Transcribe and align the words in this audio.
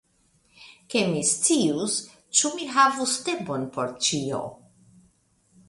Ke 0.93 1.01
mi 1.11 1.21
scius, 1.31 1.97
ĉu 2.39 2.51
mi 2.55 2.67
havus 2.79 3.15
tempon 3.29 3.69
por 3.77 3.95
ĉio. 4.09 4.43